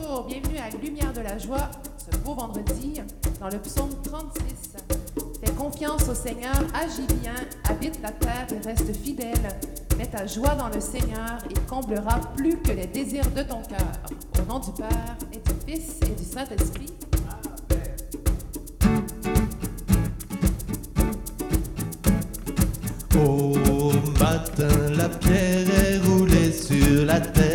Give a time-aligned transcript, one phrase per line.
[0.00, 3.00] Bienvenue à Lumière de la joie, ce beau vendredi,
[3.38, 4.74] dans le psaume 36.
[5.44, 7.34] Fais confiance au Seigneur, agis bien,
[7.68, 9.34] habite la terre et reste fidèle.
[9.98, 13.92] Mets ta joie dans le Seigneur, il comblera plus que les désirs de ton cœur.
[14.40, 16.86] Au nom du Père et du Fils et du Saint-Esprit.
[23.16, 27.49] Au matin, la pierre est roulée sur la terre.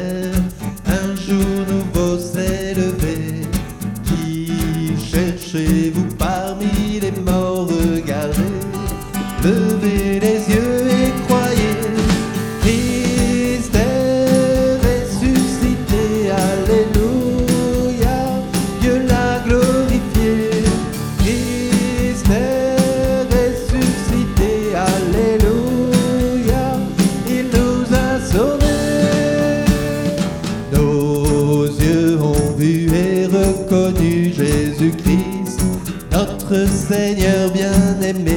[36.88, 38.35] Seigneur bien-aimé.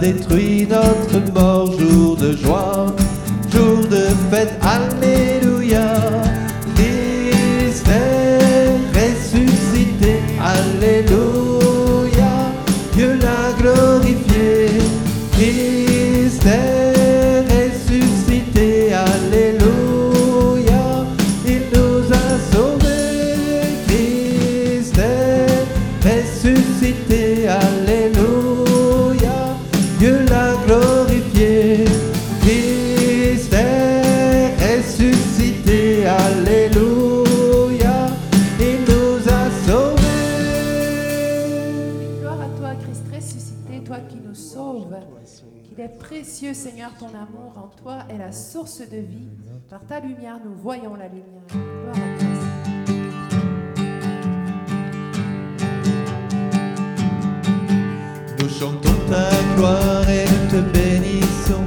[0.00, 2.94] Détruit notre mort, jour de joie,
[45.78, 47.52] Qu'il est précieux, Seigneur, ton amour.
[47.56, 49.28] En toi est la source de vie.
[49.70, 51.24] Par ta lumière, nous voyons la lumière.
[58.40, 61.62] Nous chantons ta gloire et nous te bénissons.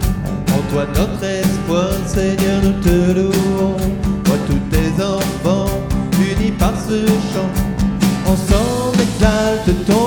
[0.57, 3.78] En toi notre espoir, Seigneur, nous te louons.
[4.25, 5.72] Toi tous tes enfants,
[6.19, 10.00] unis par ce chant, ensemble exalte ton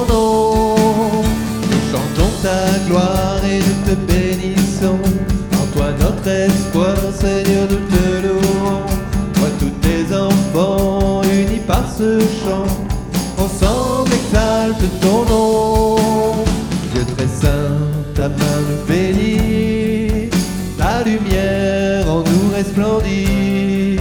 [18.86, 20.30] bénit,
[20.78, 23.98] ta lumière en nous resplendit,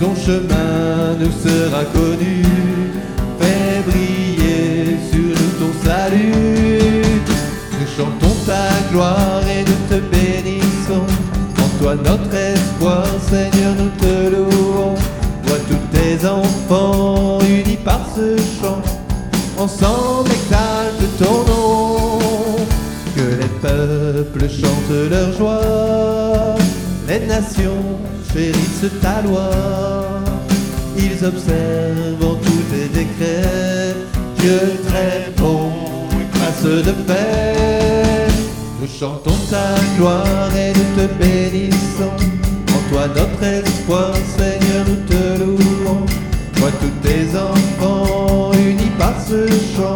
[0.00, 2.42] ton chemin nous sera connu,
[3.38, 7.02] fais briller sur nous ton salut.
[7.78, 11.06] Nous chantons ta gloire et nous te bénissons,
[11.58, 12.55] en toi notre
[24.88, 26.54] leur joie,
[27.08, 27.82] les nations
[28.32, 29.50] chérissent ta loi.
[30.96, 33.94] Ils observent en tous tes décrets,
[34.38, 35.70] Dieu très bon,
[36.34, 38.26] grâce de paix.
[38.80, 42.16] Nous chantons ta gloire et nous te bénissons.
[42.74, 46.06] En toi notre espoir, Seigneur, nous te louons.
[46.56, 49.46] Vois tous tes enfants unis par ce
[49.76, 49.94] chant,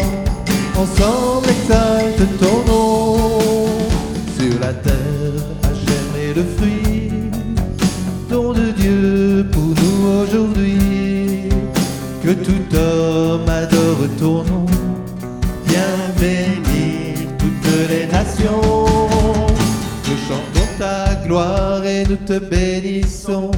[0.76, 3.09] ensemble exalte ton nom.
[12.80, 14.66] Que tout homme adore ton nom,
[15.66, 18.86] bien béni toutes les nations.
[20.08, 23.50] Nous chantons ta gloire et nous te bénissons.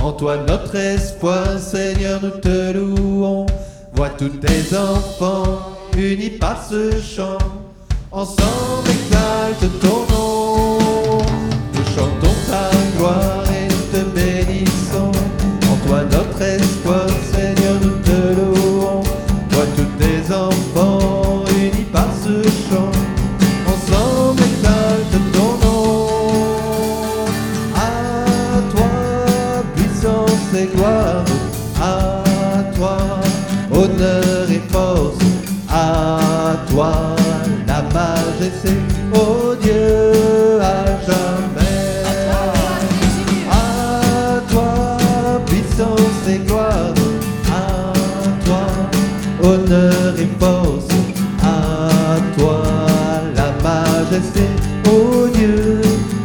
[0.00, 3.46] En toi notre espoir, Seigneur, nous te louons.
[3.94, 5.58] Vois tous tes enfants
[5.96, 7.38] unis par ce chant,
[8.12, 11.18] ensemble exalte ton nom.
[11.74, 13.47] Nous chantons ta gloire
[39.14, 42.02] oh Dieu, à jamais.
[43.50, 44.98] À toi,
[45.46, 46.94] puissance et gloire,
[47.50, 47.92] à
[48.44, 48.66] toi,
[49.42, 50.88] honneur et force,
[51.42, 52.62] à toi,
[53.34, 54.42] la majesté,
[54.86, 55.80] oh Dieu,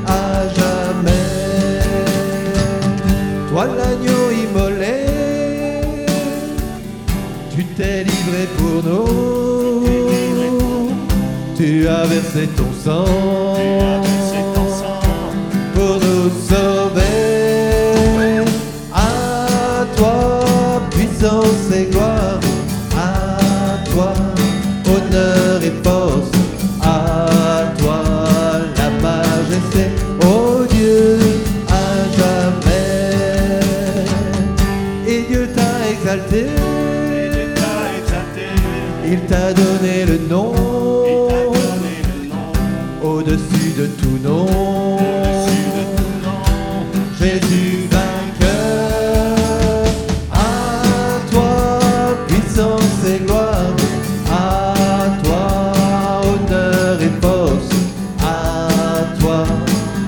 [0.06, 1.81] à jamais.
[3.50, 5.06] Toi, l'agneau immolé,
[7.56, 10.23] tu t'es livré pour nous.
[11.55, 13.05] Tu as versé ton sang
[13.55, 15.01] Tu as versé ton sang
[15.75, 17.53] pour nous sauver.
[18.91, 22.39] À toi, puissance et gloire.
[22.97, 24.13] À toi,
[24.88, 26.31] honneur et force.
[26.81, 28.01] À toi,
[28.77, 29.91] la majesté.
[30.23, 31.19] Oh Dieu,
[31.69, 31.71] à
[32.17, 33.61] jamais.
[35.07, 36.47] Et Dieu t'a exalté.
[36.47, 38.47] et Dieu t'a exalté.
[39.05, 40.53] Il t'a donné le nom
[43.13, 44.98] au-dessus de tout nom.
[47.19, 49.38] Jésus vainqueur,
[50.31, 53.75] à toi puissance et gloire,
[54.31, 54.74] à
[55.24, 55.45] toi
[56.24, 57.71] honneur et force,
[58.19, 59.45] à toi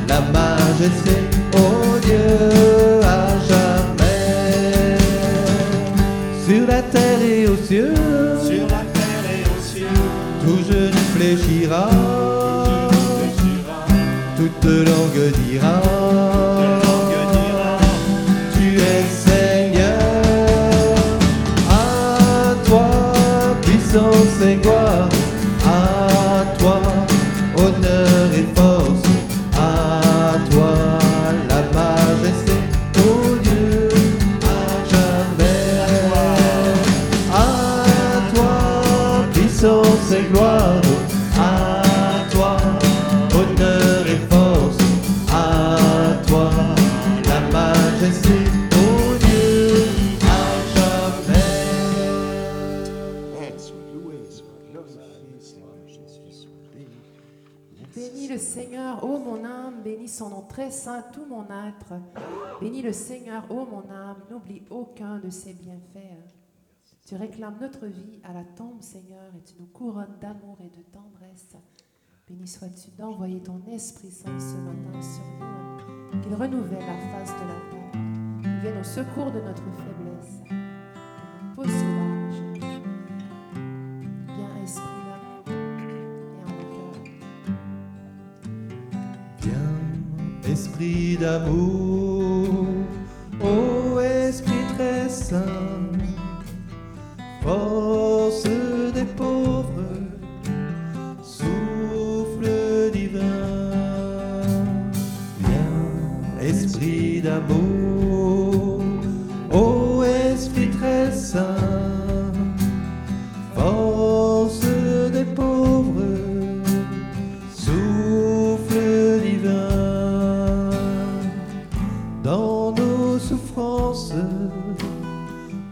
[0.10, 1.16] la majesté,
[1.54, 4.98] ô Dieu, à jamais.
[6.46, 7.94] Sur la terre et aux cieux,
[8.44, 9.88] Sur la terre et aux cieux,
[10.44, 11.88] tout genou fléchira,
[14.66, 15.82] toute langue dira.
[16.58, 17.78] de langue dira,
[18.54, 20.96] Tu es Seigneur,
[21.70, 22.88] à toi
[23.62, 25.10] puissance et gloire,
[25.66, 26.82] à toi
[27.58, 29.08] honneur et force,
[29.56, 30.74] à toi
[31.50, 32.58] la majesté,
[32.98, 33.90] ô Dieu,
[34.42, 34.60] à
[34.92, 35.70] jamais.
[37.32, 38.54] À toi
[39.34, 40.85] puissance et gloire,
[60.16, 61.94] son nom très saint, tout mon être.
[62.62, 66.24] Bénis le Seigneur, ô mon âme, n'oublie aucun de ses bienfaits.
[67.06, 70.84] Tu réclames notre vie à la tombe, Seigneur, et tu nous couronnes d'amour et de
[70.84, 71.56] tendresse.
[72.28, 77.48] Béni sois-tu d'envoyer ton Esprit Saint ce matin sur nous, qu'il renouvelle la face de
[77.48, 77.92] la terre,
[78.42, 80.05] qu'il vienne au secours de notre faiblesse,
[91.20, 92.68] D'amour,
[93.42, 95.42] ô esprit très saint,
[97.42, 98.44] force
[98.94, 99.90] des pauvres,
[101.24, 103.22] souffle divin.
[105.40, 107.75] Viens, esprit d'amour,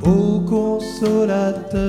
[0.05, 1.81] ô consolateur,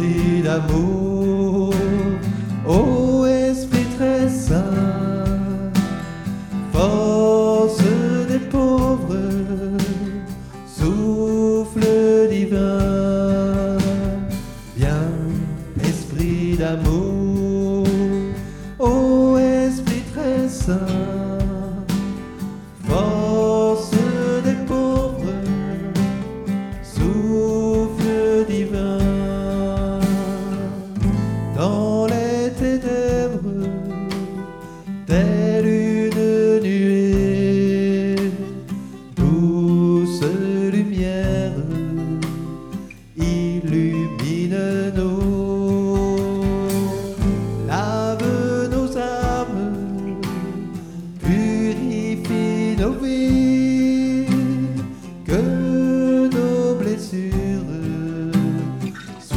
[0.00, 1.74] Esprit d'amour,
[2.66, 2.99] ô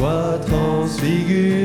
[0.04, 1.63] sois transfiguré.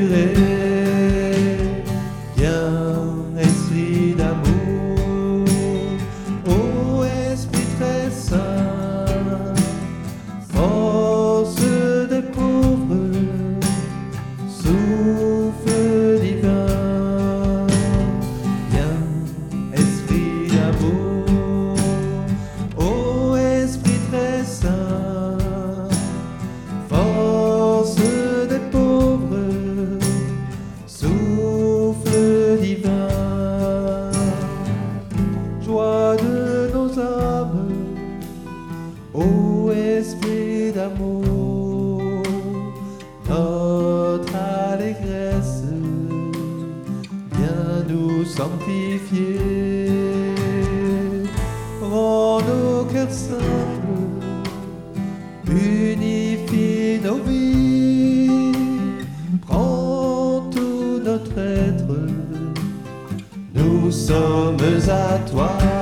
[64.09, 64.57] Sommes
[64.89, 65.78] à toi.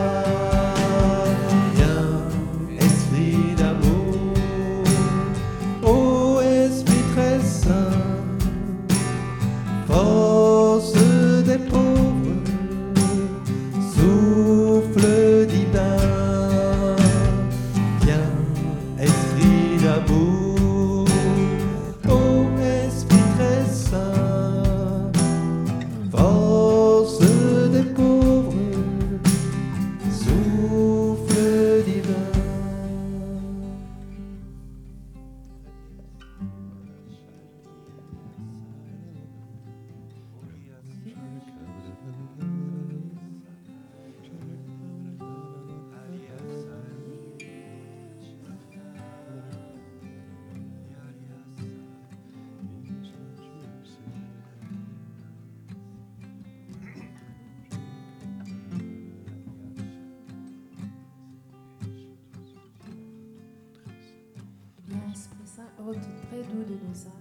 [65.86, 67.12] Saint, ôte très doux de nos âmes.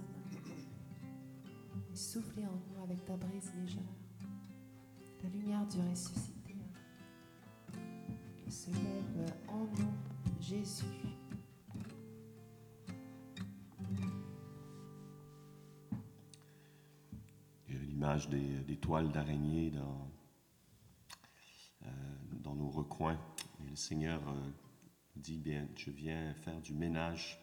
[2.38, 3.82] Et en nous avec ta brise légère,
[5.22, 6.54] la lumière du ressuscité.
[8.44, 9.92] Que se lève en nous
[10.40, 10.84] Jésus.
[17.68, 20.10] Il y a l'image des, des toiles d'araignée dans,
[21.84, 23.18] euh, nos recoins.
[23.64, 24.50] Et le Seigneur euh,
[25.16, 27.40] dit, bien, je viens faire du ménage,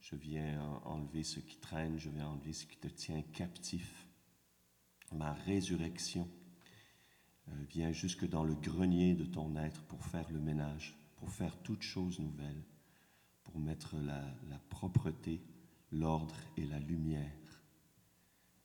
[0.00, 4.06] je viens en- enlever ce qui traîne, je viens enlever ce qui te tient captif.
[5.12, 6.28] Ma résurrection
[7.48, 11.56] euh, vient jusque dans le grenier de ton être pour faire le ménage, pour faire
[11.62, 12.62] toutes choses nouvelles,
[13.42, 15.40] pour mettre la, la propreté,
[15.90, 17.32] l'ordre et la lumière.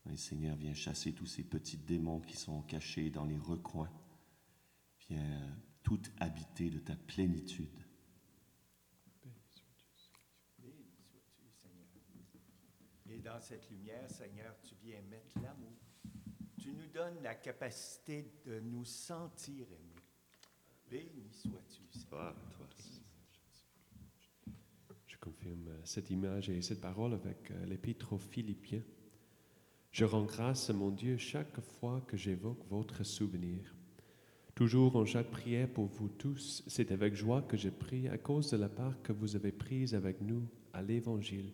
[0.06, 3.90] Oui, Seigneur, viens chasser tous ces petits démons qui sont cachés dans les recoins.
[5.08, 5.50] Viens euh,
[5.82, 7.80] tout habiter de ta plénitude.
[9.24, 9.88] Béni sois-tu,
[11.62, 11.88] Seigneur.
[13.10, 15.74] Et dans cette lumière, Seigneur, tu viens mettre l'amour.
[16.60, 20.04] Tu nous donnes la capacité de nous sentir aimés.
[20.90, 22.36] Béni sois-tu, Seigneur.
[25.08, 28.84] Je confirme euh, cette image et cette parole avec euh, l'épître aux Philippiens.
[29.92, 33.74] Je rends grâce à mon Dieu chaque fois que j'évoque votre souvenir.
[34.56, 38.52] Toujours en chaque prière pour vous tous, c'est avec joie que je prie à cause
[38.52, 41.54] de la part que vous avez prise avec nous à l'Évangile,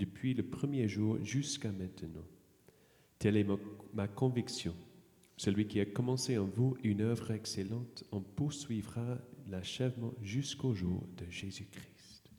[0.00, 2.24] depuis le premier jour jusqu'à maintenant.
[3.18, 3.56] Telle est ma,
[3.92, 4.74] ma conviction.
[5.36, 11.30] Celui qui a commencé en vous une œuvre excellente en poursuivra l'achèvement jusqu'au jour de
[11.30, 12.30] Jésus-Christ.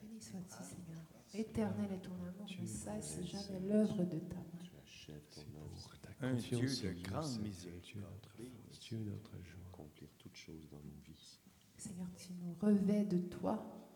[0.00, 1.02] Béni sois-tu, Seigneur.
[1.34, 4.62] Éternel est ton amour, ne cesse jamais l'œuvre de ta main.
[4.64, 5.90] Tu achèves ton œuvre,
[6.22, 7.82] Un confiance Dieu de en nous, grande miséricorde.
[7.82, 9.60] Dieu notre Béni force, Dieu notre joie.
[9.72, 11.40] accomplir toutes choses dans nos vies.
[11.76, 13.89] Seigneur, tu nous revais de toi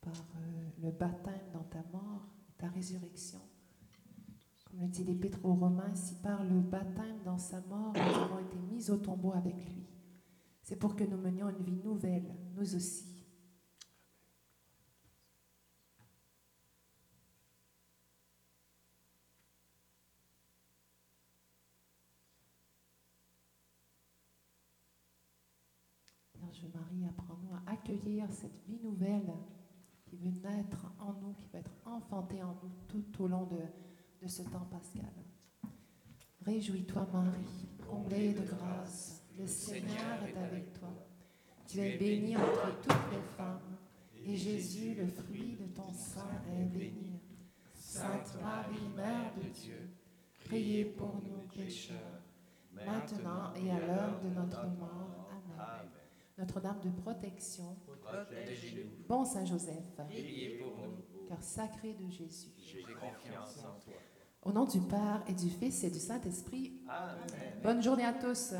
[0.00, 3.40] par euh, le baptême dans ta mort, ta résurrection.
[4.64, 8.38] Comme le dit l'Épître aux Romains, si par le baptême dans sa mort, nous avons
[8.38, 9.86] été mis au tombeau avec lui,
[10.62, 13.18] c'est pour que nous menions une vie nouvelle, nous aussi.
[26.34, 29.32] Vierge Marie, apprends-nous à accueillir cette vie nouvelle
[30.08, 33.60] qui veut naître en nous, qui va être enfantée en nous tout au long de,
[34.22, 35.12] de ce temps pascal.
[36.44, 40.88] Réjouis-toi, Marie, comblée de grâce, le Seigneur est avec toi.
[41.66, 43.76] Tu es bénie entre toutes les femmes,
[44.24, 47.20] et Jésus, le fruit de ton sein, est béni.
[47.74, 49.90] Sainte Marie, Mère de Dieu,
[50.44, 52.22] priez pour nous pécheurs,
[52.72, 55.28] maintenant et à l'heure de notre mort.
[55.58, 55.97] Amen.
[56.38, 57.76] Notre-Dame de protection,
[59.08, 60.00] bon Saint Joseph,
[61.26, 62.50] cœur sacré de Jésus.
[62.56, 63.94] J'ai confiance en toi.
[64.42, 67.60] Au nom du Père et du Fils et du Saint-Esprit, Amen.
[67.62, 68.54] bonne journée à tous.